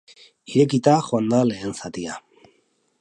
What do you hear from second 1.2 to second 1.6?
da